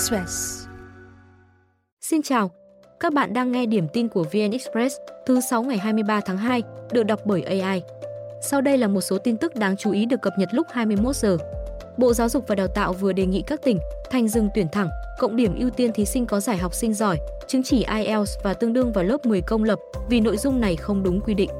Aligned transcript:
Express. 0.00 0.66
Xin 2.00 2.22
chào, 2.22 2.50
các 3.00 3.12
bạn 3.12 3.32
đang 3.32 3.52
nghe 3.52 3.66
điểm 3.66 3.88
tin 3.92 4.08
của 4.08 4.22
VN 4.22 4.50
Express 4.50 4.96
thứ 5.26 5.40
6 5.40 5.62
ngày 5.62 5.78
23 5.78 6.20
tháng 6.20 6.36
2, 6.36 6.62
được 6.92 7.02
đọc 7.02 7.20
bởi 7.24 7.42
AI. 7.42 7.82
Sau 8.42 8.60
đây 8.60 8.78
là 8.78 8.88
một 8.88 9.00
số 9.00 9.18
tin 9.18 9.36
tức 9.36 9.54
đáng 9.54 9.76
chú 9.76 9.92
ý 9.92 10.06
được 10.06 10.22
cập 10.22 10.32
nhật 10.38 10.48
lúc 10.52 10.66
21 10.70 11.16
giờ. 11.16 11.36
Bộ 11.98 12.12
Giáo 12.14 12.28
dục 12.28 12.44
và 12.48 12.54
Đào 12.54 12.66
tạo 12.66 12.92
vừa 12.92 13.12
đề 13.12 13.26
nghị 13.26 13.42
các 13.46 13.60
tỉnh 13.64 13.78
thành 14.10 14.28
dừng 14.28 14.48
tuyển 14.54 14.66
thẳng, 14.72 14.88
cộng 15.18 15.36
điểm 15.36 15.58
ưu 15.58 15.70
tiên 15.70 15.92
thí 15.92 16.04
sinh 16.04 16.26
có 16.26 16.40
giải 16.40 16.56
học 16.56 16.74
sinh 16.74 16.94
giỏi, 16.94 17.18
chứng 17.48 17.62
chỉ 17.62 17.84
IELTS 17.84 18.36
và 18.42 18.54
tương 18.54 18.72
đương 18.72 18.92
vào 18.92 19.04
lớp 19.04 19.26
10 19.26 19.40
công 19.40 19.64
lập 19.64 19.78
vì 20.10 20.20
nội 20.20 20.36
dung 20.36 20.60
này 20.60 20.76
không 20.76 21.02
đúng 21.02 21.20
quy 21.20 21.34
định. 21.34 21.50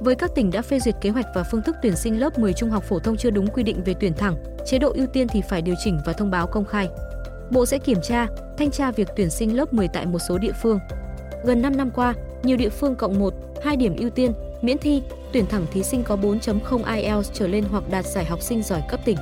Với 0.00 0.14
các 0.14 0.30
tỉnh 0.34 0.50
đã 0.50 0.62
phê 0.62 0.80
duyệt 0.80 0.94
kế 1.00 1.10
hoạch 1.10 1.26
và 1.34 1.42
phương 1.42 1.62
thức 1.62 1.76
tuyển 1.82 1.96
sinh 1.96 2.20
lớp 2.20 2.38
10 2.38 2.52
trung 2.52 2.70
học 2.70 2.84
phổ 2.84 2.98
thông 2.98 3.16
chưa 3.16 3.30
đúng 3.30 3.46
quy 3.46 3.62
định 3.62 3.82
về 3.84 3.94
tuyển 4.00 4.12
thẳng, 4.14 4.36
chế 4.66 4.78
độ 4.78 4.92
ưu 4.94 5.06
tiên 5.06 5.28
thì 5.28 5.42
phải 5.48 5.62
điều 5.62 5.74
chỉnh 5.84 5.98
và 6.06 6.12
thông 6.12 6.30
báo 6.30 6.46
công 6.46 6.64
khai. 6.64 6.88
Bộ 7.50 7.66
sẽ 7.66 7.78
kiểm 7.78 7.98
tra, 8.02 8.26
thanh 8.58 8.70
tra 8.70 8.90
việc 8.90 9.08
tuyển 9.16 9.30
sinh 9.30 9.56
lớp 9.56 9.74
10 9.74 9.88
tại 9.88 10.06
một 10.06 10.18
số 10.18 10.38
địa 10.38 10.52
phương. 10.62 10.78
Gần 11.44 11.62
5 11.62 11.76
năm 11.76 11.90
qua, 11.90 12.14
nhiều 12.42 12.56
địa 12.56 12.68
phương 12.68 12.94
cộng 12.94 13.18
1, 13.18 13.34
2 13.64 13.76
điểm 13.76 13.96
ưu 13.96 14.10
tiên, 14.10 14.32
miễn 14.62 14.78
thi, 14.78 15.02
tuyển 15.32 15.46
thẳng 15.46 15.66
thí 15.72 15.82
sinh 15.82 16.02
có 16.02 16.16
4.0 16.16 16.94
IELTS 16.94 17.30
trở 17.32 17.46
lên 17.46 17.64
hoặc 17.70 17.84
đạt 17.90 18.06
giải 18.06 18.24
học 18.24 18.42
sinh 18.42 18.62
giỏi 18.62 18.82
cấp 18.88 19.00
tỉnh. 19.04 19.16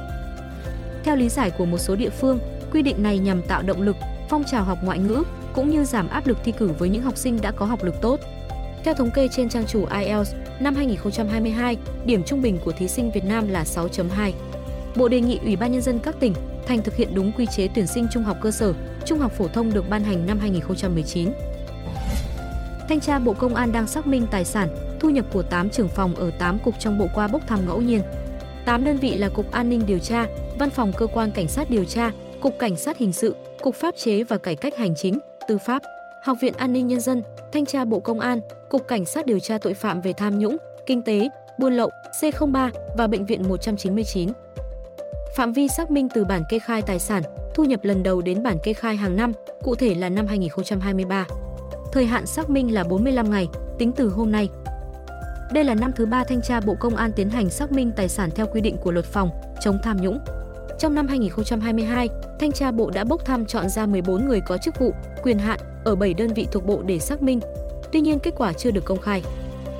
Theo 1.04 1.16
lý 1.16 1.28
giải 1.28 1.50
của 1.50 1.64
một 1.64 1.78
số 1.78 1.96
địa 1.96 2.10
phương, 2.10 2.38
quy 2.72 2.82
định 2.82 3.02
này 3.02 3.18
nhằm 3.18 3.42
tạo 3.42 3.62
động 3.62 3.82
lực, 3.82 3.96
phong 4.28 4.44
trào 4.44 4.64
học 4.64 4.78
ngoại 4.82 4.98
ngữ 4.98 5.22
cũng 5.54 5.70
như 5.70 5.84
giảm 5.84 6.08
áp 6.08 6.26
lực 6.26 6.38
thi 6.44 6.52
cử 6.52 6.70
với 6.78 6.88
những 6.88 7.02
học 7.02 7.16
sinh 7.16 7.40
đã 7.42 7.50
có 7.50 7.66
học 7.66 7.84
lực 7.84 7.94
tốt. 8.00 8.20
Theo 8.84 8.94
thống 8.94 9.10
kê 9.10 9.28
trên 9.28 9.48
trang 9.48 9.66
chủ 9.66 9.86
IELTS, 10.00 10.34
năm 10.60 10.74
2022, 10.74 11.76
điểm 12.04 12.22
trung 12.26 12.42
bình 12.42 12.58
của 12.64 12.72
thí 12.72 12.88
sinh 12.88 13.10
Việt 13.10 13.24
Nam 13.24 13.48
là 13.48 13.64
6.2. 13.64 14.32
Bộ 14.98 15.08
đề 15.08 15.20
nghị 15.20 15.38
Ủy 15.42 15.56
ban 15.56 15.72
nhân 15.72 15.82
dân 15.82 15.98
các 15.98 16.16
tỉnh, 16.20 16.34
thành 16.66 16.82
thực 16.82 16.96
hiện 16.96 17.14
đúng 17.14 17.32
quy 17.32 17.46
chế 17.46 17.68
tuyển 17.74 17.86
sinh 17.86 18.06
trung 18.12 18.22
học 18.22 18.36
cơ 18.42 18.50
sở, 18.50 18.74
trung 19.04 19.18
học 19.18 19.32
phổ 19.32 19.48
thông 19.48 19.72
được 19.72 19.88
ban 19.90 20.04
hành 20.04 20.26
năm 20.26 20.38
2019. 20.38 21.28
Thanh 22.88 23.00
tra 23.00 23.18
Bộ 23.18 23.32
Công 23.32 23.54
an 23.54 23.72
đang 23.72 23.86
xác 23.86 24.06
minh 24.06 24.26
tài 24.30 24.44
sản, 24.44 24.68
thu 25.00 25.10
nhập 25.10 25.24
của 25.32 25.42
8 25.42 25.70
trưởng 25.70 25.88
phòng 25.88 26.14
ở 26.14 26.30
8 26.38 26.58
cục 26.58 26.74
trong 26.78 26.98
bộ 26.98 27.06
qua 27.14 27.28
bốc 27.28 27.42
thăm 27.46 27.66
ngẫu 27.66 27.80
nhiên. 27.80 28.02
8 28.64 28.84
đơn 28.84 28.96
vị 28.96 29.14
là 29.14 29.28
Cục 29.28 29.52
An 29.52 29.68
ninh 29.68 29.82
điều 29.86 29.98
tra, 29.98 30.26
Văn 30.58 30.70
phòng 30.70 30.92
Cơ 30.96 31.06
quan 31.06 31.30
Cảnh 31.30 31.48
sát 31.48 31.70
điều 31.70 31.84
tra, 31.84 32.10
Cục 32.40 32.58
Cảnh 32.58 32.76
sát 32.76 32.98
hình 32.98 33.12
sự, 33.12 33.36
Cục 33.60 33.74
Pháp 33.74 33.96
chế 33.96 34.22
và 34.22 34.38
Cải 34.38 34.56
cách 34.56 34.76
hành 34.76 34.94
chính, 34.96 35.18
Tư 35.48 35.58
pháp, 35.58 35.82
Học 36.24 36.38
viện 36.40 36.54
An 36.56 36.72
ninh 36.72 36.86
Nhân 36.86 37.00
dân, 37.00 37.22
Thanh 37.52 37.66
tra 37.66 37.84
Bộ 37.84 38.00
Công 38.00 38.20
an, 38.20 38.40
Cục 38.68 38.88
Cảnh 38.88 39.04
sát 39.04 39.26
điều 39.26 39.38
tra 39.38 39.58
tội 39.58 39.74
phạm 39.74 40.00
về 40.00 40.12
tham 40.12 40.38
nhũng, 40.38 40.56
kinh 40.86 41.02
tế, 41.02 41.28
buôn 41.58 41.72
lậu, 41.72 41.90
C03 42.20 42.70
và 42.96 43.06
Bệnh 43.06 43.26
viện 43.26 43.48
199. 43.48 44.28
Phạm 45.38 45.52
vi 45.52 45.68
xác 45.68 45.90
minh 45.90 46.08
từ 46.14 46.24
bản 46.24 46.42
kê 46.48 46.58
khai 46.58 46.82
tài 46.82 46.98
sản, 46.98 47.22
thu 47.54 47.64
nhập 47.64 47.80
lần 47.82 48.02
đầu 48.02 48.22
đến 48.22 48.42
bản 48.42 48.58
kê 48.62 48.72
khai 48.72 48.96
hàng 48.96 49.16
năm, 49.16 49.32
cụ 49.62 49.74
thể 49.74 49.94
là 49.94 50.08
năm 50.08 50.26
2023. 50.26 51.26
Thời 51.92 52.06
hạn 52.06 52.26
xác 52.26 52.50
minh 52.50 52.74
là 52.74 52.84
45 52.84 53.30
ngày, 53.30 53.48
tính 53.78 53.92
từ 53.92 54.08
hôm 54.08 54.32
nay. 54.32 54.48
Đây 55.52 55.64
là 55.64 55.74
năm 55.74 55.92
thứ 55.96 56.06
ba 56.06 56.24
thanh 56.24 56.42
tra 56.42 56.60
Bộ 56.60 56.74
Công 56.80 56.96
an 56.96 57.12
tiến 57.16 57.30
hành 57.30 57.50
xác 57.50 57.72
minh 57.72 57.92
tài 57.96 58.08
sản 58.08 58.30
theo 58.30 58.46
quy 58.46 58.60
định 58.60 58.76
của 58.76 58.92
luật 58.92 59.04
phòng 59.04 59.30
chống 59.60 59.78
tham 59.82 59.96
nhũng. 59.96 60.18
Trong 60.78 60.94
năm 60.94 61.08
2022, 61.08 62.08
thanh 62.40 62.52
tra 62.52 62.70
Bộ 62.70 62.90
đã 62.90 63.04
bốc 63.04 63.24
thăm 63.24 63.46
chọn 63.46 63.68
ra 63.68 63.86
14 63.86 64.26
người 64.26 64.40
có 64.40 64.58
chức 64.58 64.78
vụ, 64.80 64.94
quyền 65.22 65.38
hạn 65.38 65.60
ở 65.84 65.96
7 65.96 66.14
đơn 66.14 66.34
vị 66.34 66.46
thuộc 66.52 66.66
Bộ 66.66 66.82
để 66.82 66.98
xác 66.98 67.22
minh. 67.22 67.40
Tuy 67.92 68.00
nhiên 68.00 68.18
kết 68.18 68.34
quả 68.36 68.52
chưa 68.52 68.70
được 68.70 68.84
công 68.84 69.00
khai. 69.00 69.22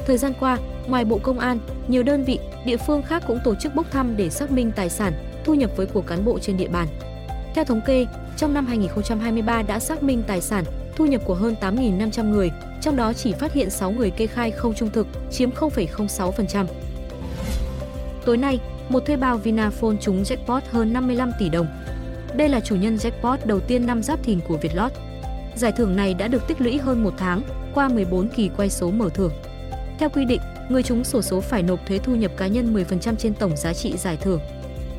Thời 0.06 0.19
gian 0.19 0.33
qua, 0.41 0.59
ngoài 0.86 1.05
Bộ 1.05 1.19
Công 1.23 1.39
an, 1.39 1.59
nhiều 1.89 2.03
đơn 2.03 2.25
vị, 2.25 2.39
địa 2.69 2.77
phương 2.77 3.02
khác 3.02 3.22
cũng 3.27 3.38
tổ 3.44 3.55
chức 3.55 3.74
bốc 3.74 3.91
thăm 3.91 4.16
để 4.16 4.30
xác 4.30 4.50
minh 4.50 4.72
tài 4.77 4.91
sản, 4.91 5.12
thu 5.44 5.55
nhập 5.55 5.70
với 5.77 5.86
của 5.86 6.02
cán 6.02 6.24
bộ 6.24 6.38
trên 6.38 6.56
địa 6.56 6.69
bàn. 6.69 6.88
Theo 7.55 7.64
thống 7.64 7.80
kê, 7.86 8.06
trong 8.36 8.55
năm 8.55 8.66
2023 8.66 9.62
đã 9.62 9.78
xác 9.78 10.02
minh 10.02 10.22
tài 10.27 10.41
sản, 10.41 10.64
thu 10.96 11.06
nhập 11.06 11.22
của 11.24 11.34
hơn 11.34 11.55
8.500 11.61 12.30
người, 12.30 12.50
trong 12.80 12.96
đó 12.96 13.12
chỉ 13.12 13.33
phát 13.33 13.52
hiện 13.52 13.70
6 13.70 13.90
người 13.90 14.11
kê 14.11 14.27
khai 14.27 14.51
không 14.51 14.74
trung 14.74 14.90
thực, 14.90 15.06
chiếm 15.30 15.51
0,06%. 15.51 16.67
Tối 18.24 18.36
nay, 18.36 18.61
một 18.89 19.06
thuê 19.06 19.17
bao 19.17 19.36
Vinaphone 19.39 19.96
trúng 20.00 20.23
jackpot 20.23 20.61
hơn 20.70 20.92
55 20.92 21.33
tỷ 21.39 21.48
đồng. 21.48 21.67
Đây 22.35 22.48
là 22.48 22.61
chủ 22.61 22.77
nhân 22.77 22.96
jackpot 22.96 23.36
đầu 23.45 23.61
tiên 23.61 23.86
năm 23.86 24.02
giáp 24.02 24.23
thìn 24.23 24.40
của 24.48 24.56
Vietlott. 24.56 24.95
Giải 25.56 25.73
thưởng 25.73 25.96
này 25.96 26.14
đã 26.14 26.29
được 26.29 26.48
tích 26.48 26.61
lũy 26.61 26.79
hơn 26.79 27.05
một 27.05 27.14
tháng 27.18 27.42
qua 27.74 27.89
14 27.89 28.29
kỳ 28.29 28.50
quay 28.56 28.70
số 28.70 28.90
mở 28.90 29.08
thưởng. 29.14 29.33
Theo 29.98 30.08
quy 30.08 30.24
định, 30.24 30.40
người 30.68 30.83
trúng 30.83 31.05
sổ 31.05 31.23
số 31.23 31.40
phải 31.40 31.62
nộp 31.62 31.86
thuế 31.86 31.98
thu 31.98 32.14
nhập 32.14 32.33
cá 32.36 32.46
nhân 32.46 32.74
10% 32.74 33.14
trên 33.17 33.34
tổng 33.34 33.56
giá 33.56 33.73
trị 33.73 33.96
giải 33.96 34.17
thưởng. 34.17 34.40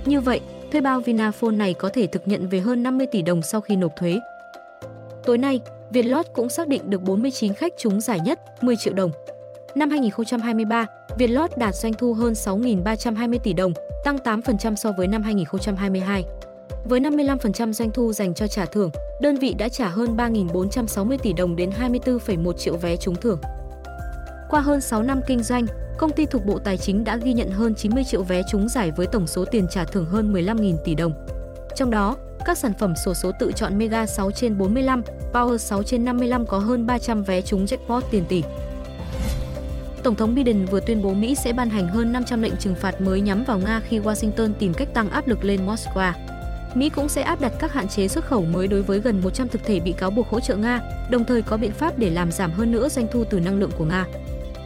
Như 0.05 0.21
vậy, 0.21 0.39
thuê 0.71 0.81
bao 0.81 0.99
Vinaphone 0.99 1.55
này 1.55 1.73
có 1.73 1.89
thể 1.93 2.07
thực 2.07 2.27
nhận 2.27 2.47
về 2.47 2.59
hơn 2.59 2.83
50 2.83 3.07
tỷ 3.11 3.21
đồng 3.21 3.41
sau 3.41 3.61
khi 3.61 3.75
nộp 3.75 3.95
thuế. 3.95 4.19
Tối 5.25 5.37
nay, 5.37 5.61
Vietlott 5.89 6.33
cũng 6.33 6.49
xác 6.49 6.67
định 6.67 6.89
được 6.89 7.01
49 7.01 7.53
khách 7.53 7.73
trúng 7.77 8.01
giải 8.01 8.19
nhất 8.19 8.39
10 8.61 8.75
triệu 8.75 8.93
đồng. 8.93 9.11
Năm 9.75 9.89
2023, 9.89 10.85
Vietlott 11.17 11.57
đạt 11.57 11.75
doanh 11.75 11.93
thu 11.93 12.13
hơn 12.13 12.33
6.320 12.33 13.37
tỷ 13.39 13.53
đồng, 13.53 13.73
tăng 14.03 14.17
8% 14.17 14.75
so 14.75 14.91
với 14.91 15.07
năm 15.07 15.23
2022. 15.23 16.23
Với 16.85 16.99
55% 16.99 17.73
doanh 17.73 17.91
thu 17.91 18.13
dành 18.13 18.33
cho 18.33 18.47
trả 18.47 18.65
thưởng, 18.65 18.91
đơn 19.21 19.35
vị 19.35 19.53
đã 19.57 19.69
trả 19.69 19.89
hơn 19.89 20.15
3.460 20.17 21.17
tỷ 21.17 21.33
đồng 21.33 21.55
đến 21.55 21.69
24,1 21.79 22.53
triệu 22.53 22.77
vé 22.77 22.95
trúng 22.95 23.15
thưởng. 23.15 23.39
Qua 24.49 24.61
hơn 24.61 24.81
6 24.81 25.03
năm 25.03 25.21
kinh 25.27 25.43
doanh, 25.43 25.65
công 25.97 26.11
ty 26.11 26.25
thuộc 26.25 26.45
Bộ 26.45 26.59
Tài 26.59 26.77
chính 26.77 27.03
đã 27.03 27.17
ghi 27.17 27.33
nhận 27.33 27.51
hơn 27.51 27.75
90 27.75 28.03
triệu 28.03 28.23
vé 28.23 28.41
trúng 28.51 28.69
giải 28.69 28.91
với 28.91 29.07
tổng 29.07 29.27
số 29.27 29.45
tiền 29.45 29.67
trả 29.71 29.83
thưởng 29.83 30.05
hơn 30.05 30.33
15.000 30.33 30.77
tỷ 30.85 30.95
đồng. 30.95 31.13
Trong 31.75 31.91
đó, 31.91 32.17
các 32.45 32.57
sản 32.57 32.73
phẩm 32.79 32.93
sổ 33.05 33.13
số 33.13 33.31
tự 33.39 33.51
chọn 33.55 33.77
Mega 33.77 34.05
6 34.05 34.31
trên 34.31 34.57
45, 34.57 35.03
Power 35.33 35.57
6 35.57 35.83
trên 35.83 36.05
55 36.05 36.45
có 36.45 36.57
hơn 36.57 36.85
300 36.85 37.23
vé 37.23 37.41
trúng 37.41 37.65
jackpot 37.65 38.01
tiền 38.11 38.25
tỷ. 38.29 38.43
Tổng 40.03 40.15
thống 40.15 40.35
Biden 40.35 40.65
vừa 40.65 40.79
tuyên 40.79 41.01
bố 41.01 41.13
Mỹ 41.13 41.35
sẽ 41.35 41.53
ban 41.53 41.69
hành 41.69 41.87
hơn 41.87 42.11
500 42.11 42.41
lệnh 42.41 42.57
trừng 42.57 42.75
phạt 42.75 43.01
mới 43.01 43.21
nhắm 43.21 43.43
vào 43.43 43.59
Nga 43.59 43.81
khi 43.87 43.99
Washington 43.99 44.53
tìm 44.59 44.73
cách 44.73 44.93
tăng 44.93 45.09
áp 45.09 45.27
lực 45.27 45.43
lên 45.43 45.59
Moscow. 45.67 46.13
Mỹ 46.75 46.89
cũng 46.89 47.09
sẽ 47.09 47.21
áp 47.21 47.41
đặt 47.41 47.53
các 47.59 47.73
hạn 47.73 47.87
chế 47.87 48.07
xuất 48.07 48.25
khẩu 48.25 48.45
mới 48.45 48.67
đối 48.67 48.81
với 48.81 48.99
gần 48.99 49.21
100 49.21 49.47
thực 49.47 49.63
thể 49.65 49.79
bị 49.79 49.91
cáo 49.91 50.11
buộc 50.11 50.27
hỗ 50.27 50.39
trợ 50.39 50.55
Nga, 50.55 50.81
đồng 51.09 51.25
thời 51.25 51.41
có 51.41 51.57
biện 51.57 51.71
pháp 51.71 51.97
để 51.97 52.09
làm 52.09 52.31
giảm 52.31 52.51
hơn 52.51 52.71
nữa 52.71 52.89
doanh 52.89 53.07
thu 53.11 53.23
từ 53.23 53.39
năng 53.39 53.59
lượng 53.59 53.71
của 53.77 53.85
Nga. 53.85 54.05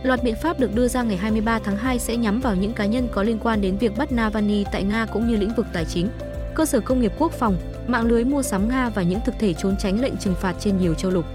Loạt 0.03 0.23
biện 0.23 0.35
pháp 0.35 0.59
được 0.59 0.75
đưa 0.75 0.87
ra 0.87 1.03
ngày 1.03 1.17
23 1.17 1.59
tháng 1.59 1.77
2 1.77 1.99
sẽ 1.99 2.17
nhắm 2.17 2.39
vào 2.39 2.55
những 2.55 2.73
cá 2.73 2.85
nhân 2.85 3.07
có 3.11 3.23
liên 3.23 3.39
quan 3.43 3.61
đến 3.61 3.77
việc 3.77 3.97
bắt 3.97 4.11
Navalny 4.11 4.65
tại 4.71 4.83
Nga 4.83 5.05
cũng 5.05 5.27
như 5.27 5.35
lĩnh 5.35 5.55
vực 5.57 5.65
tài 5.73 5.85
chính, 5.85 6.09
cơ 6.55 6.65
sở 6.65 6.79
công 6.79 7.01
nghiệp 7.01 7.11
quốc 7.17 7.31
phòng, 7.31 7.57
mạng 7.87 8.05
lưới 8.05 8.23
mua 8.23 8.41
sắm 8.41 8.69
Nga 8.69 8.89
và 8.89 9.03
những 9.03 9.19
thực 9.25 9.35
thể 9.39 9.53
trốn 9.53 9.75
tránh 9.79 10.01
lệnh 10.01 10.17
trừng 10.17 10.35
phạt 10.35 10.55
trên 10.59 10.77
nhiều 10.77 10.93
châu 10.93 11.11
lục. 11.11 11.25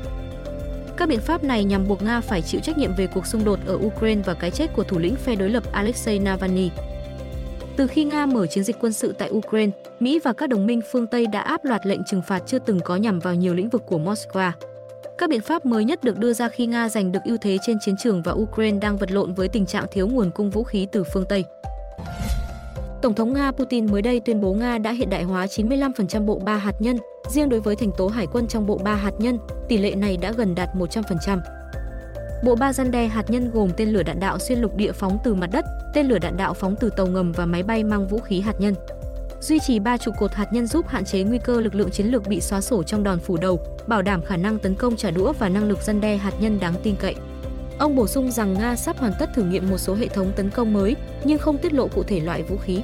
Các 0.97 1.09
biện 1.09 1.21
pháp 1.21 1.45
này 1.45 1.65
nhằm 1.65 1.89
buộc 1.89 2.03
Nga 2.03 2.21
phải 2.21 2.43
chịu 2.43 2.61
trách 2.61 2.79
nhiệm 2.79 2.95
về 2.95 3.07
cuộc 3.07 3.27
xung 3.27 3.45
đột 3.45 3.59
ở 3.67 3.75
Ukraine 3.75 4.23
và 4.25 4.35
cái 4.35 4.51
chết 4.51 4.73
của 4.77 4.85
thủ 4.85 4.99
lĩnh 4.99 5.17
phe 5.17 5.35
đối 5.35 5.51
lập 5.51 5.63
Alexei 5.73 6.19
Navalny. 6.19 6.71
Từ 7.77 7.87
khi 7.87 8.05
Nga 8.05 8.27
mở 8.27 8.47
chiến 8.47 8.65
dịch 8.65 8.77
quân 8.81 8.93
sự 8.93 9.15
tại 9.19 9.31
Ukraine, 9.31 9.73
Mỹ 10.01 10.21
và 10.25 10.33
các 10.33 10.49
đồng 10.49 10.67
minh 10.67 10.81
phương 10.93 11.07
Tây 11.07 11.27
đã 11.27 11.41
áp 11.41 11.65
loạt 11.65 11.87
lệnh 11.87 12.01
trừng 12.05 12.23
phạt 12.23 12.43
chưa 12.47 12.59
từng 12.59 12.81
có 12.81 12.97
nhằm 12.97 13.19
vào 13.19 13.35
nhiều 13.35 13.55
lĩnh 13.55 13.69
vực 13.69 13.83
của 13.87 13.99
Moscow. 13.99 14.51
Các 15.19 15.31
biện 15.31 15.41
pháp 15.41 15.67
mới 15.67 15.85
nhất 15.85 16.05
được 16.05 16.19
đưa 16.19 16.33
ra 16.33 16.49
khi 16.49 16.67
Nga 16.67 16.89
giành 16.89 17.13
được 17.13 17.21
ưu 17.25 17.37
thế 17.41 17.59
trên 17.63 17.79
chiến 17.81 17.97
trường 17.97 18.23
và 18.23 18.33
Ukraine 18.33 18.79
đang 18.79 18.97
vật 18.97 19.11
lộn 19.11 19.35
với 19.35 19.49
tình 19.49 19.67
trạng 19.67 19.87
thiếu 19.91 20.09
nguồn 20.09 20.31
cung 20.31 20.51
vũ 20.51 20.65
khí 20.65 20.87
từ 20.93 21.05
phương 21.13 21.25
Tây. 21.29 21.45
Tổng 23.03 23.15
thống 23.15 23.33
Nga 23.33 23.51
Putin 23.53 23.87
mới 23.87 24.03
đây 24.03 24.21
tuyên 24.21 24.41
bố 24.41 24.53
Nga 24.55 24.79
đã 24.79 24.93
hiện 24.93 25.11
đại 25.11 25.23
hóa 25.23 25.47
95% 25.47 26.25
bộ 26.25 26.39
ba 26.39 26.57
hạt 26.57 26.75
nhân, 26.79 26.99
riêng 27.31 27.49
đối 27.49 27.61
với 27.61 27.77
thành 27.77 27.91
tố 27.97 28.09
hải 28.09 28.27
quân 28.33 28.47
trong 28.47 28.67
bộ 28.67 28.79
ba 28.79 28.95
hạt 28.95 29.13
nhân, 29.19 29.39
tỷ 29.69 29.79
lệ 29.79 29.95
này 29.95 30.17
đã 30.17 30.33
gần 30.33 30.55
đạt 30.55 30.69
100%. 30.75 31.39
Bộ 32.45 32.55
ba 32.55 32.73
gian 32.73 32.91
đe 32.91 33.07
hạt 33.07 33.31
nhân 33.31 33.51
gồm 33.51 33.71
tên 33.77 33.89
lửa 33.89 34.03
đạn 34.03 34.21
đạo 34.21 34.39
xuyên 34.39 34.59
lục 34.59 34.77
địa 34.77 34.93
phóng 34.93 35.19
từ 35.25 35.35
mặt 35.35 35.51
đất, 35.53 35.65
tên 35.95 36.07
lửa 36.07 36.19
đạn 36.19 36.37
đạo 36.37 36.55
phóng 36.55 36.75
từ 36.81 36.91
tàu 36.97 37.07
ngầm 37.07 37.33
và 37.33 37.47
máy 37.47 37.63
bay 37.63 37.85
mang 37.85 38.09
vũ 38.09 38.19
khí 38.19 38.41
hạt 38.41 38.61
nhân. 38.61 38.75
Duy 39.41 39.59
trì 39.59 39.79
ba 39.79 39.97
trụ 39.97 40.11
cột 40.19 40.35
hạt 40.35 40.53
nhân 40.53 40.67
giúp 40.67 40.89
hạn 40.89 41.05
chế 41.05 41.23
nguy 41.23 41.39
cơ 41.39 41.61
lực 41.61 41.75
lượng 41.75 41.91
chiến 41.91 42.07
lược 42.07 42.29
bị 42.29 42.41
xóa 42.41 42.61
sổ 42.61 42.83
trong 42.83 43.03
đòn 43.03 43.21
phủ 43.21 43.37
đầu, 43.37 43.61
bảo 43.87 44.03
đảm 44.03 44.23
khả 44.23 44.37
năng 44.37 44.59
tấn 44.59 44.75
công 44.75 44.97
trả 44.97 45.11
đũa 45.11 45.33
và 45.33 45.49
năng 45.49 45.69
lực 45.69 45.83
dân 45.83 46.01
đe 46.01 46.17
hạt 46.17 46.33
nhân 46.41 46.61
đáng 46.61 46.75
tin 46.83 46.97
cậy. 46.97 47.15
Ông 47.79 47.97
bổ 47.97 48.07
sung 48.07 48.31
rằng 48.31 48.55
Nga 48.55 48.77
sắp 48.77 48.99
hoàn 48.99 49.13
tất 49.19 49.31
thử 49.35 49.43
nghiệm 49.43 49.71
một 49.71 49.79
số 49.79 49.95
hệ 49.95 50.09
thống 50.09 50.33
tấn 50.37 50.51
công 50.51 50.73
mới, 50.73 50.97
nhưng 51.25 51.39
không 51.39 51.59
tiết 51.59 51.73
lộ 51.73 51.89
cụ 51.89 52.03
thể 52.03 52.21
loại 52.21 52.43
vũ 52.43 52.57
khí. 52.57 52.83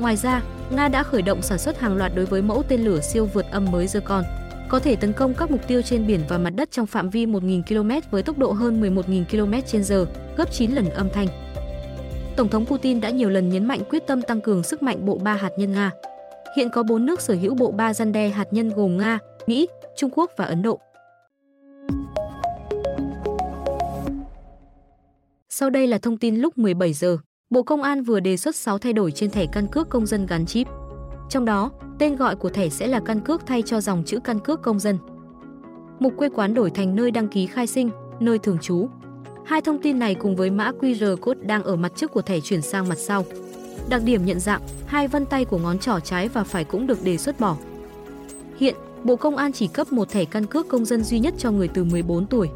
Ngoài 0.00 0.16
ra, 0.16 0.42
Nga 0.70 0.88
đã 0.88 1.02
khởi 1.02 1.22
động 1.22 1.42
sản 1.42 1.58
xuất 1.58 1.80
hàng 1.80 1.96
loạt 1.96 2.12
đối 2.14 2.24
với 2.24 2.42
mẫu 2.42 2.62
tên 2.68 2.80
lửa 2.80 3.00
siêu 3.00 3.26
vượt 3.26 3.46
âm 3.50 3.70
mới 3.70 3.86
Zircon, 3.86 4.22
có 4.68 4.78
thể 4.78 4.96
tấn 4.96 5.12
công 5.12 5.34
các 5.34 5.50
mục 5.50 5.60
tiêu 5.66 5.82
trên 5.82 6.06
biển 6.06 6.20
và 6.28 6.38
mặt 6.38 6.50
đất 6.50 6.70
trong 6.70 6.86
phạm 6.86 7.10
vi 7.10 7.26
1.000 7.26 7.62
km 7.62 8.08
với 8.10 8.22
tốc 8.22 8.38
độ 8.38 8.52
hơn 8.52 8.82
11.000 8.82 9.24
km/h, 9.24 10.06
gấp 10.36 10.52
9 10.52 10.70
lần 10.70 10.90
âm 10.90 11.08
thanh. 11.10 11.26
Tổng 12.36 12.48
thống 12.48 12.66
Putin 12.66 13.00
đã 13.00 13.10
nhiều 13.10 13.30
lần 13.30 13.48
nhấn 13.48 13.64
mạnh 13.64 13.80
quyết 13.90 14.06
tâm 14.06 14.22
tăng 14.22 14.40
cường 14.40 14.62
sức 14.62 14.82
mạnh 14.82 15.04
bộ 15.04 15.18
ba 15.18 15.34
hạt 15.34 15.50
nhân 15.56 15.72
Nga. 15.72 15.90
Hiện 16.56 16.70
có 16.70 16.82
4 16.82 17.06
nước 17.06 17.20
sở 17.20 17.34
hữu 17.34 17.54
bộ 17.54 17.70
ba 17.70 17.94
gian 17.94 18.12
đe 18.12 18.28
hạt 18.28 18.52
nhân 18.52 18.70
gồm 18.70 18.98
Nga, 18.98 19.18
Mỹ, 19.46 19.68
Trung 19.96 20.10
Quốc 20.14 20.30
và 20.36 20.44
Ấn 20.44 20.62
Độ. 20.62 20.78
Sau 25.48 25.70
đây 25.70 25.86
là 25.86 25.98
thông 25.98 26.16
tin 26.16 26.36
lúc 26.36 26.58
17 26.58 26.92
giờ. 26.92 27.18
Bộ 27.50 27.62
Công 27.62 27.82
an 27.82 28.02
vừa 28.02 28.20
đề 28.20 28.36
xuất 28.36 28.56
6 28.56 28.78
thay 28.78 28.92
đổi 28.92 29.12
trên 29.12 29.30
thẻ 29.30 29.46
căn 29.52 29.66
cước 29.66 29.88
công 29.88 30.06
dân 30.06 30.26
gắn 30.26 30.46
chip. 30.46 30.66
Trong 31.30 31.44
đó, 31.44 31.70
tên 31.98 32.16
gọi 32.16 32.36
của 32.36 32.48
thẻ 32.48 32.68
sẽ 32.68 32.86
là 32.86 33.00
căn 33.04 33.20
cước 33.20 33.46
thay 33.46 33.62
cho 33.62 33.80
dòng 33.80 34.02
chữ 34.06 34.18
căn 34.24 34.38
cước 34.38 34.62
công 34.62 34.78
dân. 34.78 34.98
Mục 35.98 36.12
quê 36.16 36.28
quán 36.28 36.54
đổi 36.54 36.70
thành 36.70 36.96
nơi 36.96 37.10
đăng 37.10 37.28
ký 37.28 37.46
khai 37.46 37.66
sinh, 37.66 37.90
nơi 38.20 38.38
thường 38.38 38.58
trú. 38.58 38.88
Hai 39.44 39.60
thông 39.60 39.78
tin 39.78 39.98
này 39.98 40.14
cùng 40.14 40.36
với 40.36 40.50
mã 40.50 40.72
QR 40.80 41.16
code 41.16 41.40
đang 41.42 41.62
ở 41.62 41.76
mặt 41.76 41.92
trước 41.96 42.12
của 42.12 42.22
thẻ 42.22 42.40
chuyển 42.40 42.62
sang 42.62 42.88
mặt 42.88 42.98
sau. 42.98 43.24
Đặc 43.88 44.02
điểm 44.04 44.24
nhận 44.24 44.40
dạng, 44.40 44.62
hai 44.86 45.08
vân 45.08 45.26
tay 45.26 45.44
của 45.44 45.58
ngón 45.58 45.78
trỏ 45.78 46.00
trái 46.00 46.28
và 46.28 46.44
phải 46.44 46.64
cũng 46.64 46.86
được 46.86 47.04
đề 47.04 47.16
xuất 47.16 47.40
bỏ. 47.40 47.56
Hiện, 48.58 48.74
Bộ 49.04 49.16
Công 49.16 49.36
an 49.36 49.52
chỉ 49.52 49.66
cấp 49.66 49.92
một 49.92 50.10
thẻ 50.10 50.24
căn 50.24 50.46
cước 50.46 50.68
công 50.68 50.84
dân 50.84 51.04
duy 51.04 51.18
nhất 51.18 51.34
cho 51.38 51.50
người 51.50 51.68
từ 51.68 51.84
14 51.84 52.26
tuổi. 52.26 52.48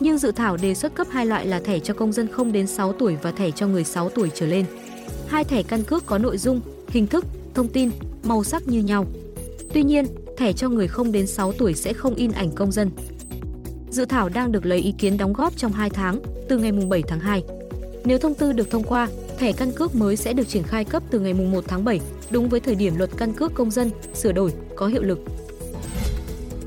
Nhưng 0.00 0.18
dự 0.18 0.32
thảo 0.32 0.56
đề 0.56 0.74
xuất 0.74 0.94
cấp 0.94 1.06
hai 1.10 1.26
loại 1.26 1.46
là 1.46 1.60
thẻ 1.60 1.78
cho 1.78 1.94
công 1.94 2.12
dân 2.12 2.28
không 2.28 2.52
đến 2.52 2.66
6 2.66 2.92
tuổi 2.92 3.16
và 3.22 3.32
thẻ 3.32 3.50
cho 3.50 3.66
người 3.66 3.84
6 3.84 4.08
tuổi 4.08 4.30
trở 4.34 4.46
lên. 4.46 4.64
Hai 5.28 5.44
thẻ 5.44 5.62
căn 5.62 5.82
cước 5.82 6.06
có 6.06 6.18
nội 6.18 6.38
dung, 6.38 6.60
hình 6.88 7.06
thức, 7.06 7.24
thông 7.54 7.68
tin, 7.68 7.90
màu 8.24 8.44
sắc 8.44 8.68
như 8.68 8.80
nhau. 8.80 9.06
Tuy 9.72 9.82
nhiên, 9.82 10.06
thẻ 10.36 10.52
cho 10.52 10.68
người 10.68 10.88
không 10.88 11.12
đến 11.12 11.26
6 11.26 11.52
tuổi 11.52 11.74
sẽ 11.74 11.92
không 11.92 12.14
in 12.14 12.32
ảnh 12.32 12.50
công 12.52 12.72
dân. 12.72 12.90
Dự 13.90 14.04
thảo 14.04 14.28
đang 14.28 14.52
được 14.52 14.66
lấy 14.66 14.78
ý 14.78 14.92
kiến 14.92 15.16
đóng 15.16 15.32
góp 15.32 15.56
trong 15.56 15.72
2 15.72 15.90
tháng, 15.90 16.20
từ 16.48 16.58
ngày 16.58 16.72
7 16.72 17.02
tháng 17.02 17.20
2. 17.20 17.44
Nếu 18.04 18.18
thông 18.18 18.34
tư 18.34 18.52
được 18.52 18.70
thông 18.70 18.84
qua, 18.84 19.08
thẻ 19.38 19.52
căn 19.52 19.72
cước 19.72 19.94
mới 19.94 20.16
sẽ 20.16 20.32
được 20.32 20.48
triển 20.48 20.62
khai 20.62 20.84
cấp 20.84 21.02
từ 21.10 21.20
ngày 21.20 21.34
1 21.34 21.64
tháng 21.68 21.84
7, 21.84 22.00
đúng 22.30 22.48
với 22.48 22.60
thời 22.60 22.74
điểm 22.74 22.96
luật 22.96 23.10
căn 23.16 23.32
cước 23.32 23.54
công 23.54 23.70
dân 23.70 23.90
sửa 24.14 24.32
đổi 24.32 24.52
có 24.76 24.86
hiệu 24.86 25.02
lực. 25.02 25.18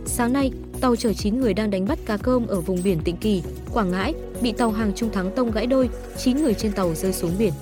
Sáng 0.05 0.33
nay, 0.33 0.51
tàu 0.81 0.95
chở 0.95 1.13
9 1.13 1.41
người 1.41 1.53
đang 1.53 1.71
đánh 1.71 1.85
bắt 1.85 1.99
cá 2.05 2.17
cơm 2.17 2.47
ở 2.47 2.61
vùng 2.61 2.83
biển 2.83 2.99
Tịnh 3.03 3.17
Kỳ, 3.17 3.43
Quảng 3.73 3.91
Ngãi 3.91 4.13
bị 4.41 4.51
tàu 4.51 4.71
hàng 4.71 4.91
Trung 4.95 5.11
Thắng 5.11 5.31
tông 5.35 5.51
gãy 5.51 5.65
đôi, 5.65 5.89
9 6.17 6.37
người 6.37 6.53
trên 6.53 6.71
tàu 6.71 6.95
rơi 6.95 7.13
xuống 7.13 7.31
biển. 7.39 7.53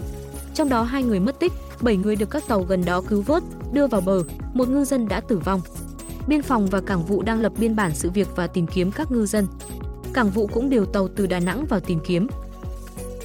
Trong 0.54 0.70
đó 0.70 0.84
hai 0.84 1.04
người 1.04 1.20
mất 1.20 1.40
tích, 1.40 1.52
7 1.82 1.98
người 1.98 2.16
được 2.16 2.30
các 2.30 2.44
tàu 2.48 2.62
gần 2.62 2.86
đó 2.86 3.02
cứu 3.02 3.22
vớt, 3.22 3.44
đưa 3.74 3.88
vào 3.88 4.02
bờ, 4.02 4.24
một 4.54 4.70
ngư 4.70 4.86
dân 4.86 5.08
đã 5.08 5.20
tử 5.20 5.38
vong. 5.38 5.62
Biên 6.32 6.42
phòng 6.42 6.68
và 6.68 6.82
cảng 6.82 7.06
vụ 7.06 7.22
đang 7.22 7.42
lập 7.42 7.54
biên 7.58 7.76
bản 7.76 7.92
sự 7.96 8.10
việc 8.10 8.28
và 8.36 8.48
tìm 8.48 8.68
kiếm 8.68 8.92
các 8.92 9.12
ngư 9.12 9.26
dân. 9.26 9.48
Cảng 10.14 10.30
vụ 10.30 10.48
cũng 10.48 10.70
điều 10.70 10.86
tàu 10.86 11.08
từ 11.08 11.28
Đà 11.28 11.40
Nẵng 11.40 11.66
vào 11.66 11.80
tìm 11.80 12.00
kiếm. 12.06 12.28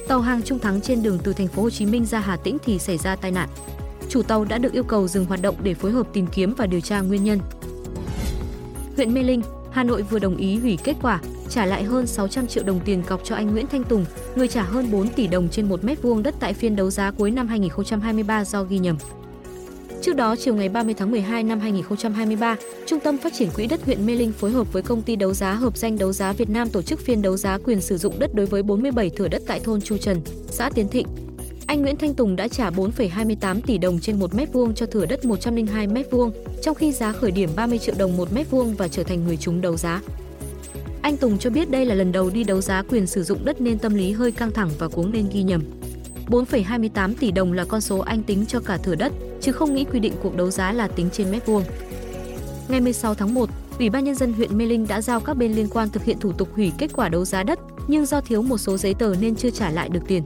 Tàu 0.07 0.21
hàng 0.21 0.41
Trung 0.41 0.59
Thắng 0.59 0.81
trên 0.81 1.03
đường 1.03 1.17
từ 1.23 1.33
thành 1.33 1.47
phố 1.47 1.61
Hồ 1.61 1.69
Chí 1.69 1.85
Minh 1.85 2.05
ra 2.05 2.19
Hà 2.19 2.37
Tĩnh 2.37 2.57
thì 2.65 2.79
xảy 2.79 2.97
ra 2.97 3.15
tai 3.15 3.31
nạn. 3.31 3.49
Chủ 4.09 4.21
tàu 4.21 4.45
đã 4.45 4.57
được 4.57 4.73
yêu 4.73 4.83
cầu 4.83 5.07
dừng 5.07 5.25
hoạt 5.25 5.41
động 5.41 5.55
để 5.63 5.73
phối 5.73 5.91
hợp 5.91 6.07
tìm 6.13 6.27
kiếm 6.27 6.53
và 6.57 6.65
điều 6.65 6.81
tra 6.81 7.01
nguyên 7.01 7.23
nhân. 7.23 7.39
Huyện 8.95 9.13
Mê 9.13 9.23
Linh, 9.23 9.41
Hà 9.71 9.83
Nội 9.83 10.01
vừa 10.01 10.19
đồng 10.19 10.37
ý 10.37 10.57
hủy 10.59 10.77
kết 10.83 10.95
quả, 11.01 11.21
trả 11.49 11.65
lại 11.65 11.83
hơn 11.83 12.07
600 12.07 12.47
triệu 12.47 12.63
đồng 12.63 12.79
tiền 12.79 13.03
cọc 13.03 13.23
cho 13.23 13.35
anh 13.35 13.51
Nguyễn 13.51 13.67
Thanh 13.67 13.83
Tùng, 13.83 14.05
người 14.35 14.47
trả 14.47 14.63
hơn 14.63 14.91
4 14.91 15.07
tỷ 15.09 15.27
đồng 15.27 15.49
trên 15.49 15.69
1 15.69 15.83
mét 15.83 16.01
vuông 16.01 16.23
đất 16.23 16.35
tại 16.39 16.53
phiên 16.53 16.75
đấu 16.75 16.89
giá 16.89 17.11
cuối 17.11 17.31
năm 17.31 17.47
2023 17.47 18.45
do 18.45 18.63
ghi 18.63 18.79
nhầm. 18.79 18.97
Trước 20.07 20.15
đó, 20.15 20.35
chiều 20.35 20.55
ngày 20.55 20.69
30 20.69 20.93
tháng 20.93 21.11
12 21.11 21.43
năm 21.43 21.59
2023, 21.59 22.55
Trung 22.85 22.99
tâm 22.99 23.17
Phát 23.17 23.33
triển 23.33 23.49
Quỹ 23.55 23.67
đất 23.67 23.85
huyện 23.85 24.05
Mê 24.05 24.15
Linh 24.15 24.31
phối 24.31 24.51
hợp 24.51 24.73
với 24.73 24.83
công 24.83 25.01
ty 25.01 25.15
đấu 25.15 25.33
giá 25.33 25.53
hợp 25.53 25.77
danh 25.77 25.97
đấu 25.97 26.13
giá 26.13 26.33
Việt 26.33 26.49
Nam 26.49 26.69
tổ 26.69 26.81
chức 26.81 26.99
phiên 26.99 27.21
đấu 27.21 27.37
giá 27.37 27.57
quyền 27.63 27.81
sử 27.81 27.97
dụng 27.97 28.19
đất 28.19 28.33
đối 28.33 28.45
với 28.45 28.63
47 28.63 29.09
thửa 29.09 29.27
đất 29.27 29.41
tại 29.47 29.59
thôn 29.59 29.81
Chu 29.81 29.97
Trần, 29.97 30.21
xã 30.49 30.69
Tiến 30.69 30.87
Thịnh. 30.87 31.07
Anh 31.65 31.81
Nguyễn 31.81 31.95
Thanh 31.97 32.13
Tùng 32.13 32.35
đã 32.35 32.47
trả 32.47 32.69
4,28 32.69 33.61
tỷ 33.61 33.77
đồng 33.77 33.99
trên 33.99 34.19
1 34.19 34.35
mét 34.35 34.53
vuông 34.53 34.73
cho 34.73 34.85
thửa 34.85 35.05
đất 35.05 35.25
102 35.25 35.87
mét 35.87 36.11
vuông, 36.11 36.31
trong 36.61 36.75
khi 36.75 36.91
giá 36.91 37.11
khởi 37.11 37.31
điểm 37.31 37.49
30 37.55 37.77
triệu 37.77 37.95
đồng 37.97 38.17
1 38.17 38.33
mét 38.33 38.49
vuông 38.51 38.73
và 38.73 38.87
trở 38.87 39.03
thành 39.03 39.25
người 39.25 39.37
trúng 39.37 39.61
đấu 39.61 39.77
giá. 39.77 40.01
Anh 41.01 41.17
Tùng 41.17 41.37
cho 41.37 41.49
biết 41.49 41.71
đây 41.71 41.85
là 41.85 41.95
lần 41.95 42.11
đầu 42.11 42.29
đi 42.29 42.43
đấu 42.43 42.61
giá 42.61 42.83
quyền 42.89 43.07
sử 43.07 43.23
dụng 43.23 43.45
đất 43.45 43.61
nên 43.61 43.79
tâm 43.79 43.95
lý 43.95 44.11
hơi 44.11 44.31
căng 44.31 44.51
thẳng 44.51 44.69
và 44.79 44.87
cuống 44.87 45.11
nên 45.11 45.29
ghi 45.33 45.43
nhầm. 45.43 45.61
4,28 46.27 47.13
tỷ 47.19 47.31
đồng 47.31 47.53
là 47.53 47.65
con 47.65 47.81
số 47.81 47.99
anh 47.99 48.23
tính 48.23 48.45
cho 48.47 48.59
cả 48.59 48.77
thửa 48.77 48.95
đất, 48.95 49.13
chứ 49.41 49.51
không 49.51 49.75
nghĩ 49.75 49.85
quy 49.85 49.99
định 49.99 50.13
cuộc 50.23 50.35
đấu 50.35 50.51
giá 50.51 50.73
là 50.73 50.87
tính 50.87 51.09
trên 51.11 51.31
mét 51.31 51.45
vuông. 51.45 51.63
Ngày 52.67 52.81
16 52.81 53.13
tháng 53.13 53.33
1, 53.33 53.49
Ủy 53.79 53.89
ban 53.89 54.03
nhân 54.03 54.15
dân 54.15 54.33
huyện 54.33 54.57
Mê 54.57 54.65
Linh 54.65 54.87
đã 54.87 55.01
giao 55.01 55.19
các 55.19 55.33
bên 55.33 55.53
liên 55.53 55.67
quan 55.69 55.89
thực 55.89 56.03
hiện 56.03 56.19
thủ 56.19 56.31
tục 56.31 56.49
hủy 56.55 56.71
kết 56.77 56.93
quả 56.93 57.09
đấu 57.09 57.25
giá 57.25 57.43
đất, 57.43 57.59
nhưng 57.87 58.05
do 58.05 58.21
thiếu 58.21 58.41
một 58.41 58.57
số 58.57 58.77
giấy 58.77 58.93
tờ 58.93 59.15
nên 59.21 59.35
chưa 59.35 59.49
trả 59.49 59.69
lại 59.69 59.89
được 59.89 60.01
tiền. 60.07 60.23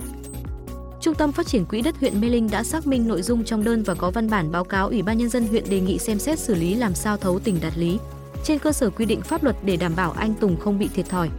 Trung 1.01 1.15
tâm 1.15 1.31
Phát 1.31 1.47
triển 1.47 1.65
Quỹ 1.65 1.81
đất 1.81 1.99
huyện 1.99 2.21
Mê 2.21 2.29
Linh 2.29 2.49
đã 2.51 2.63
xác 2.63 2.87
minh 2.87 3.07
nội 3.07 3.21
dung 3.21 3.43
trong 3.43 3.63
đơn 3.63 3.83
và 3.83 3.93
có 3.93 4.11
văn 4.11 4.29
bản 4.29 4.51
báo 4.51 4.63
cáo 4.63 4.87
Ủy 4.87 5.01
ban 5.01 5.17
nhân 5.17 5.29
dân 5.29 5.47
huyện 5.47 5.69
đề 5.69 5.79
nghị 5.79 5.97
xem 5.97 6.19
xét 6.19 6.39
xử 6.39 6.55
lý 6.55 6.75
làm 6.75 6.93
sao 6.93 7.17
thấu 7.17 7.39
tình 7.39 7.57
đạt 7.61 7.77
lý 7.77 7.99
trên 8.43 8.59
cơ 8.59 8.71
sở 8.71 8.89
quy 8.89 9.05
định 9.05 9.21
pháp 9.21 9.43
luật 9.43 9.55
để 9.65 9.77
đảm 9.77 9.93
bảo 9.95 10.11
anh 10.11 10.33
Tùng 10.33 10.57
không 10.59 10.79
bị 10.79 10.89
thiệt 10.95 11.09
thòi. 11.09 11.29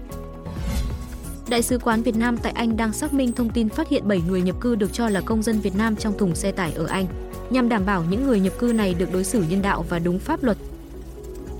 Đại 1.48 1.62
sứ 1.62 1.78
quán 1.78 2.02
Việt 2.02 2.16
Nam 2.16 2.36
tại 2.36 2.52
Anh 2.52 2.76
đang 2.76 2.92
xác 2.92 3.14
minh 3.14 3.32
thông 3.32 3.50
tin 3.50 3.68
phát 3.68 3.88
hiện 3.88 4.08
7 4.08 4.22
người 4.28 4.42
nhập 4.42 4.60
cư 4.60 4.75
được 4.75 4.92
cho 4.92 5.08
là 5.08 5.20
công 5.20 5.42
dân 5.42 5.60
Việt 5.60 5.76
Nam 5.76 5.96
trong 5.96 6.18
thùng 6.18 6.34
xe 6.34 6.52
tải 6.52 6.72
ở 6.72 6.86
Anh, 6.86 7.06
nhằm 7.52 7.69
đảm 7.69 7.87
bảo 7.87 8.04
những 8.10 8.26
người 8.26 8.40
nhập 8.40 8.52
cư 8.58 8.72
này 8.72 8.94
được 8.94 9.12
đối 9.12 9.25
xử 9.25 9.44
nhân 9.49 9.62
đạo 9.62 9.84
và 9.88 9.99
đúng 9.99 10.19
pháp 10.19 10.44
luật. 10.44 10.56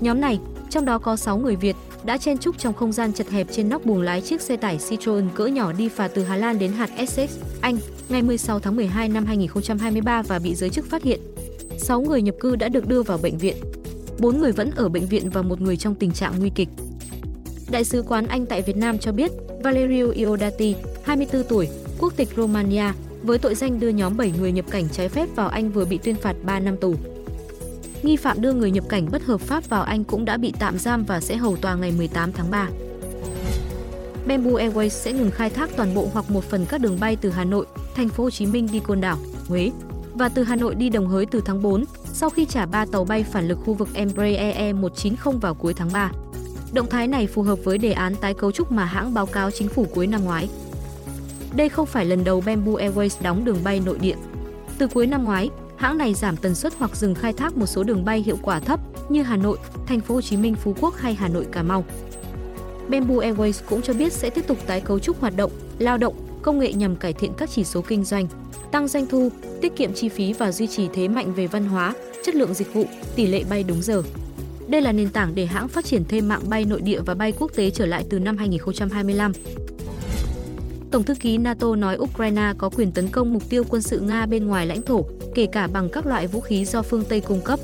Nhóm 0.01 0.21
này, 0.21 0.39
trong 0.69 0.85
đó 0.85 0.99
có 0.99 1.15
6 1.15 1.37
người 1.37 1.55
Việt, 1.55 1.75
đã 2.03 2.17
chen 2.17 2.37
chúc 2.37 2.57
trong 2.57 2.73
không 2.73 2.91
gian 2.91 3.13
chật 3.13 3.29
hẹp 3.29 3.47
trên 3.51 3.69
nóc 3.69 3.85
buồng 3.85 4.01
lái 4.01 4.21
chiếc 4.21 4.41
xe 4.41 4.57
tải 4.57 4.79
Citroen 4.89 5.29
cỡ 5.35 5.45
nhỏ 5.45 5.73
đi 5.73 5.89
phà 5.89 6.07
từ 6.07 6.23
Hà 6.23 6.35
Lan 6.35 6.59
đến 6.59 6.71
hạt 6.71 6.89
Essex, 6.95 7.37
Anh, 7.61 7.77
ngày 8.09 8.21
16 8.21 8.59
tháng 8.59 8.75
12 8.75 9.09
năm 9.09 9.25
2023 9.25 10.21
và 10.21 10.39
bị 10.39 10.55
giới 10.55 10.69
chức 10.69 10.89
phát 10.89 11.03
hiện. 11.03 11.19
6 11.77 12.01
người 12.01 12.21
nhập 12.21 12.35
cư 12.39 12.55
đã 12.55 12.69
được 12.69 12.87
đưa 12.87 13.01
vào 13.01 13.17
bệnh 13.17 13.37
viện. 13.37 13.55
4 14.19 14.39
người 14.39 14.51
vẫn 14.51 14.71
ở 14.71 14.89
bệnh 14.89 15.05
viện 15.05 15.29
và 15.29 15.41
một 15.41 15.61
người 15.61 15.77
trong 15.77 15.95
tình 15.95 16.11
trạng 16.11 16.33
nguy 16.39 16.49
kịch. 16.55 16.69
Đại 17.71 17.83
sứ 17.83 18.01
quán 18.01 18.27
Anh 18.27 18.45
tại 18.45 18.61
Việt 18.61 18.77
Nam 18.77 18.97
cho 18.97 19.11
biết, 19.11 19.31
Valerio 19.63 20.05
Iodati, 20.05 20.75
24 21.03 21.43
tuổi, 21.43 21.67
quốc 21.99 22.13
tịch 22.15 22.29
Romania, 22.37 22.91
với 23.23 23.37
tội 23.37 23.55
danh 23.55 23.79
đưa 23.79 23.89
nhóm 23.89 24.17
7 24.17 24.33
người 24.39 24.51
nhập 24.51 24.65
cảnh 24.71 24.89
trái 24.91 25.09
phép 25.09 25.29
vào 25.35 25.47
Anh 25.47 25.71
vừa 25.71 25.85
bị 25.85 25.97
tuyên 25.97 26.15
phạt 26.15 26.35
3 26.43 26.59
năm 26.59 26.77
tù. 26.77 26.95
Nghi 28.03 28.15
phạm 28.15 28.41
đưa 28.41 28.53
người 28.53 28.71
nhập 28.71 28.83
cảnh 28.89 29.07
bất 29.11 29.23
hợp 29.23 29.41
pháp 29.41 29.69
vào 29.69 29.83
Anh 29.83 30.03
cũng 30.03 30.25
đã 30.25 30.37
bị 30.37 30.53
tạm 30.59 30.79
giam 30.79 31.03
và 31.03 31.19
sẽ 31.19 31.35
hầu 31.35 31.57
tòa 31.57 31.75
ngày 31.75 31.93
18 31.97 32.31
tháng 32.31 32.51
3. 32.51 32.69
Bamboo 34.27 34.51
Airways 34.51 34.89
sẽ 34.89 35.13
ngừng 35.13 35.31
khai 35.31 35.49
thác 35.49 35.69
toàn 35.77 35.95
bộ 35.95 36.07
hoặc 36.13 36.31
một 36.31 36.43
phần 36.43 36.65
các 36.69 36.81
đường 36.81 36.97
bay 36.99 37.15
từ 37.15 37.29
Hà 37.29 37.43
Nội, 37.43 37.65
thành 37.95 38.09
phố 38.09 38.23
Hồ 38.23 38.29
Chí 38.29 38.45
Minh 38.45 38.67
đi 38.71 38.79
Côn 38.79 39.01
Đảo, 39.01 39.17
Huế 39.47 39.71
và 40.13 40.29
từ 40.29 40.43
Hà 40.43 40.55
Nội 40.55 40.75
đi 40.75 40.89
Đồng 40.89 41.07
Hới 41.07 41.25
từ 41.25 41.41
tháng 41.45 41.61
4 41.61 41.83
sau 42.13 42.29
khi 42.29 42.45
trả 42.45 42.65
3 42.65 42.85
tàu 42.85 43.05
bay 43.05 43.23
phản 43.23 43.47
lực 43.47 43.59
khu 43.65 43.73
vực 43.73 43.89
Embraer 43.93 44.57
E190 44.57 45.39
vào 45.39 45.53
cuối 45.53 45.73
tháng 45.73 45.89
3. 45.93 46.11
Động 46.73 46.89
thái 46.89 47.07
này 47.07 47.27
phù 47.27 47.41
hợp 47.41 47.59
với 47.63 47.77
đề 47.77 47.91
án 47.91 48.15
tái 48.15 48.33
cấu 48.33 48.51
trúc 48.51 48.71
mà 48.71 48.85
hãng 48.85 49.13
báo 49.13 49.25
cáo 49.25 49.51
chính 49.51 49.67
phủ 49.67 49.85
cuối 49.93 50.07
năm 50.07 50.23
ngoái. 50.23 50.49
Đây 51.55 51.69
không 51.69 51.85
phải 51.85 52.05
lần 52.05 52.23
đầu 52.23 52.41
Bamboo 52.45 52.71
Airways 52.71 53.23
đóng 53.23 53.45
đường 53.45 53.57
bay 53.63 53.81
nội 53.85 53.97
địa. 54.01 54.15
Từ 54.77 54.87
cuối 54.87 55.07
năm 55.07 55.23
ngoái, 55.23 55.49
hãng 55.77 55.97
này 55.97 56.13
giảm 56.13 56.37
tần 56.37 56.55
suất 56.55 56.73
hoặc 56.77 56.95
dừng 56.95 57.15
khai 57.15 57.33
thác 57.33 57.57
một 57.57 57.65
số 57.65 57.83
đường 57.83 58.05
bay 58.05 58.21
hiệu 58.21 58.37
quả 58.41 58.59
thấp 58.59 58.79
như 59.09 59.23
Hà 59.23 59.37
Nội, 59.37 59.57
Thành 59.87 59.99
phố 59.99 60.15
Hồ 60.15 60.21
Chí 60.21 60.37
Minh, 60.37 60.55
Phú 60.55 60.75
Quốc 60.81 60.97
hay 60.97 61.13
Hà 61.13 61.27
Nội, 61.27 61.45
Cà 61.51 61.63
Mau. 61.63 61.85
Bamboo 62.87 63.15
Airways 63.15 63.61
cũng 63.69 63.81
cho 63.81 63.93
biết 63.93 64.13
sẽ 64.13 64.29
tiếp 64.29 64.47
tục 64.47 64.57
tái 64.67 64.81
cấu 64.81 64.99
trúc 64.99 65.21
hoạt 65.21 65.37
động, 65.37 65.51
lao 65.79 65.97
động, 65.97 66.15
công 66.41 66.59
nghệ 66.59 66.73
nhằm 66.73 66.95
cải 66.95 67.13
thiện 67.13 67.33
các 67.37 67.49
chỉ 67.49 67.63
số 67.63 67.81
kinh 67.81 68.03
doanh, 68.03 68.27
tăng 68.71 68.87
doanh 68.87 69.07
thu, 69.07 69.29
tiết 69.61 69.75
kiệm 69.75 69.93
chi 69.93 70.09
phí 70.09 70.33
và 70.33 70.51
duy 70.51 70.67
trì 70.67 70.87
thế 70.93 71.07
mạnh 71.07 71.33
về 71.33 71.47
văn 71.47 71.65
hóa, 71.65 71.93
chất 72.25 72.35
lượng 72.35 72.53
dịch 72.53 72.73
vụ, 72.73 72.85
tỷ 73.15 73.27
lệ 73.27 73.43
bay 73.49 73.63
đúng 73.63 73.81
giờ. 73.81 74.03
Đây 74.67 74.81
là 74.81 74.91
nền 74.91 75.09
tảng 75.09 75.35
để 75.35 75.45
hãng 75.45 75.67
phát 75.67 75.85
triển 75.85 76.03
thêm 76.05 76.27
mạng 76.27 76.41
bay 76.49 76.65
nội 76.65 76.81
địa 76.81 77.01
và 77.05 77.13
bay 77.13 77.31
quốc 77.39 77.51
tế 77.55 77.69
trở 77.69 77.85
lại 77.85 78.05
từ 78.09 78.19
năm 78.19 78.37
2025. 78.37 79.31
Tổng 80.93 81.03
thư 81.03 81.15
ký 81.15 81.37
NATO 81.37 81.75
nói 81.75 81.97
Ukraine 81.97 82.53
có 82.57 82.69
quyền 82.69 82.91
tấn 82.91 83.07
công 83.07 83.33
mục 83.33 83.49
tiêu 83.49 83.63
quân 83.69 83.81
sự 83.81 83.99
Nga 83.99 84.25
bên 84.25 84.47
ngoài 84.47 84.65
lãnh 84.65 84.81
thổ, 84.81 85.05
kể 85.35 85.45
cả 85.45 85.67
bằng 85.67 85.89
các 85.89 86.05
loại 86.05 86.27
vũ 86.27 86.39
khí 86.39 86.65
do 86.65 86.81
phương 86.81 87.03
Tây 87.09 87.21
cung 87.21 87.41
cấp. 87.41 87.59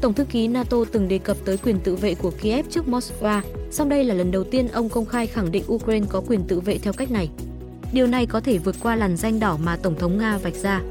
Tổng 0.00 0.14
thư 0.14 0.24
ký 0.24 0.48
NATO 0.48 0.76
từng 0.92 1.08
đề 1.08 1.18
cập 1.18 1.36
tới 1.44 1.56
quyền 1.56 1.80
tự 1.80 1.96
vệ 1.96 2.14
của 2.14 2.30
Kiev 2.30 2.66
trước 2.70 2.84
Moscow, 2.86 3.40
song 3.70 3.88
đây 3.88 4.04
là 4.04 4.14
lần 4.14 4.30
đầu 4.30 4.44
tiên 4.44 4.68
ông 4.68 4.88
công 4.88 5.06
khai 5.06 5.26
khẳng 5.26 5.52
định 5.52 5.64
Ukraine 5.72 6.06
có 6.10 6.22
quyền 6.28 6.42
tự 6.48 6.60
vệ 6.60 6.78
theo 6.78 6.92
cách 6.92 7.10
này. 7.10 7.30
Điều 7.92 8.06
này 8.06 8.26
có 8.26 8.40
thể 8.40 8.58
vượt 8.58 8.76
qua 8.82 8.96
làn 8.96 9.16
danh 9.16 9.40
đỏ 9.40 9.58
mà 9.64 9.76
Tổng 9.76 9.98
thống 9.98 10.18
Nga 10.18 10.38
vạch 10.38 10.56
ra. 10.56 10.82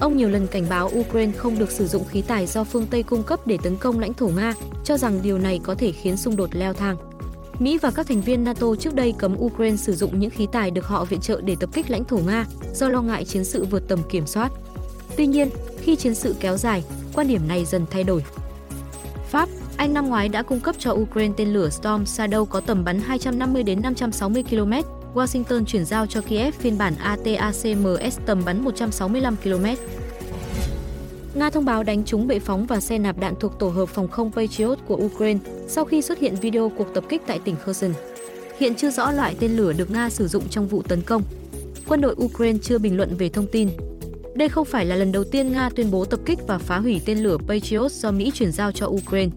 Ông 0.00 0.16
nhiều 0.16 0.28
lần 0.28 0.46
cảnh 0.46 0.66
báo 0.70 0.90
Ukraine 0.98 1.32
không 1.32 1.58
được 1.58 1.70
sử 1.70 1.86
dụng 1.86 2.04
khí 2.04 2.22
tài 2.22 2.46
do 2.46 2.64
phương 2.64 2.86
Tây 2.90 3.02
cung 3.02 3.22
cấp 3.22 3.46
để 3.46 3.58
tấn 3.62 3.76
công 3.76 3.98
lãnh 3.98 4.14
thổ 4.14 4.28
Nga, 4.28 4.54
cho 4.84 4.96
rằng 4.96 5.20
điều 5.22 5.38
này 5.38 5.60
có 5.62 5.74
thể 5.74 5.92
khiến 5.92 6.16
xung 6.16 6.36
đột 6.36 6.50
leo 6.52 6.72
thang. 6.72 7.11
Mỹ 7.58 7.78
và 7.78 7.90
các 7.90 8.06
thành 8.06 8.20
viên 8.20 8.44
NATO 8.44 8.66
trước 8.80 8.94
đây 8.94 9.14
cấm 9.18 9.36
Ukraine 9.38 9.76
sử 9.76 9.92
dụng 9.92 10.20
những 10.20 10.30
khí 10.30 10.46
tài 10.52 10.70
được 10.70 10.86
họ 10.86 11.04
viện 11.04 11.20
trợ 11.20 11.40
để 11.40 11.56
tập 11.60 11.70
kích 11.72 11.90
lãnh 11.90 12.04
thổ 12.04 12.16
Nga 12.16 12.46
do 12.74 12.88
lo 12.88 13.02
ngại 13.02 13.24
chiến 13.24 13.44
sự 13.44 13.64
vượt 13.64 13.82
tầm 13.88 13.98
kiểm 14.08 14.26
soát. 14.26 14.52
Tuy 15.16 15.26
nhiên, 15.26 15.48
khi 15.80 15.96
chiến 15.96 16.14
sự 16.14 16.34
kéo 16.40 16.56
dài, 16.56 16.84
quan 17.14 17.28
điểm 17.28 17.48
này 17.48 17.64
dần 17.64 17.86
thay 17.90 18.04
đổi. 18.04 18.24
Pháp, 19.30 19.48
Anh 19.76 19.94
năm 19.94 20.08
ngoái 20.08 20.28
đã 20.28 20.42
cung 20.42 20.60
cấp 20.60 20.76
cho 20.78 20.92
Ukraine 20.92 21.34
tên 21.36 21.52
lửa 21.52 21.68
Storm 21.70 22.02
Shadow 22.02 22.44
có 22.44 22.60
tầm 22.60 22.84
bắn 22.84 23.00
250 23.00 23.62
đến 23.62 23.82
560 23.82 24.42
km, 24.50 24.72
Washington 25.14 25.64
chuyển 25.64 25.84
giao 25.84 26.06
cho 26.06 26.20
Kiev 26.20 26.54
phiên 26.54 26.78
bản 26.78 26.94
ATACMS 26.96 28.18
tầm 28.26 28.44
bắn 28.44 28.64
165 28.64 29.36
km. 29.36 29.64
Nga 31.34 31.50
thông 31.50 31.64
báo 31.64 31.82
đánh 31.82 32.04
trúng 32.04 32.26
bệ 32.26 32.38
phóng 32.38 32.66
và 32.66 32.80
xe 32.80 32.98
nạp 32.98 33.18
đạn 33.18 33.34
thuộc 33.40 33.58
tổ 33.58 33.68
hợp 33.68 33.86
phòng 33.86 34.08
không 34.08 34.32
Patriot 34.32 34.78
của 34.86 34.96
Ukraine 34.96 35.40
sau 35.68 35.84
khi 35.84 36.02
xuất 36.02 36.18
hiện 36.18 36.34
video 36.34 36.72
cuộc 36.78 36.94
tập 36.94 37.04
kích 37.08 37.22
tại 37.26 37.40
tỉnh 37.44 37.56
Kherson. 37.64 37.92
Hiện 38.58 38.74
chưa 38.74 38.90
rõ 38.90 39.10
loại 39.10 39.36
tên 39.40 39.56
lửa 39.56 39.72
được 39.72 39.90
Nga 39.90 40.10
sử 40.10 40.28
dụng 40.28 40.48
trong 40.50 40.68
vụ 40.68 40.82
tấn 40.82 41.02
công. 41.02 41.22
Quân 41.88 42.00
đội 42.00 42.14
Ukraine 42.22 42.58
chưa 42.62 42.78
bình 42.78 42.96
luận 42.96 43.16
về 43.18 43.28
thông 43.28 43.46
tin. 43.46 43.68
Đây 44.34 44.48
không 44.48 44.64
phải 44.64 44.86
là 44.86 44.96
lần 44.96 45.12
đầu 45.12 45.24
tiên 45.24 45.52
Nga 45.52 45.70
tuyên 45.76 45.90
bố 45.90 46.04
tập 46.04 46.20
kích 46.24 46.38
và 46.46 46.58
phá 46.58 46.78
hủy 46.78 47.00
tên 47.06 47.18
lửa 47.18 47.36
Patriot 47.48 47.92
do 47.92 48.10
Mỹ 48.10 48.30
chuyển 48.34 48.52
giao 48.52 48.72
cho 48.72 48.86
Ukraine. 48.86 49.30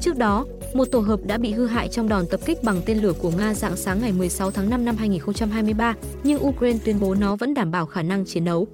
Trước 0.00 0.16
đó, 0.16 0.46
một 0.74 0.84
tổ 0.84 1.00
hợp 1.00 1.20
đã 1.26 1.38
bị 1.38 1.52
hư 1.52 1.66
hại 1.66 1.88
trong 1.88 2.08
đòn 2.08 2.26
tập 2.30 2.40
kích 2.44 2.62
bằng 2.62 2.80
tên 2.86 2.98
lửa 2.98 3.12
của 3.12 3.30
Nga 3.30 3.54
dạng 3.54 3.76
sáng 3.76 4.00
ngày 4.00 4.12
16 4.12 4.50
tháng 4.50 4.70
5 4.70 4.84
năm 4.84 4.96
2023, 4.96 5.94
nhưng 6.22 6.46
Ukraine 6.46 6.78
tuyên 6.84 7.00
bố 7.00 7.14
nó 7.14 7.36
vẫn 7.36 7.54
đảm 7.54 7.70
bảo 7.70 7.86
khả 7.86 8.02
năng 8.02 8.24
chiến 8.24 8.44
đấu. 8.44 8.68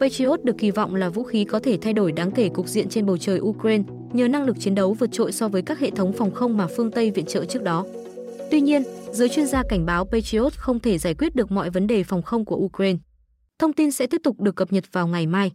Patriot 0.00 0.44
được 0.44 0.58
kỳ 0.58 0.70
vọng 0.70 0.94
là 0.94 1.08
vũ 1.08 1.22
khí 1.22 1.44
có 1.44 1.60
thể 1.60 1.78
thay 1.82 1.92
đổi 1.92 2.12
đáng 2.12 2.30
kể 2.30 2.48
cục 2.48 2.68
diện 2.68 2.88
trên 2.88 3.06
bầu 3.06 3.18
trời 3.18 3.40
Ukraine 3.40 3.84
nhờ 4.12 4.28
năng 4.28 4.44
lực 4.44 4.56
chiến 4.60 4.74
đấu 4.74 4.94
vượt 4.94 5.12
trội 5.12 5.32
so 5.32 5.48
với 5.48 5.62
các 5.62 5.78
hệ 5.78 5.90
thống 5.90 6.12
phòng 6.12 6.30
không 6.30 6.56
mà 6.56 6.66
phương 6.76 6.90
Tây 6.90 7.10
viện 7.10 7.26
trợ 7.26 7.44
trước 7.44 7.62
đó. 7.62 7.86
Tuy 8.50 8.60
nhiên, 8.60 8.82
giới 9.12 9.28
chuyên 9.28 9.46
gia 9.46 9.62
cảnh 9.68 9.86
báo 9.86 10.04
Patriot 10.04 10.52
không 10.52 10.80
thể 10.80 10.98
giải 10.98 11.14
quyết 11.14 11.34
được 11.34 11.50
mọi 11.50 11.70
vấn 11.70 11.86
đề 11.86 12.04
phòng 12.04 12.22
không 12.22 12.44
của 12.44 12.56
Ukraine. 12.56 12.98
Thông 13.58 13.72
tin 13.72 13.90
sẽ 13.90 14.06
tiếp 14.06 14.20
tục 14.24 14.40
được 14.40 14.56
cập 14.56 14.72
nhật 14.72 14.84
vào 14.92 15.06
ngày 15.06 15.26
mai. 15.26 15.52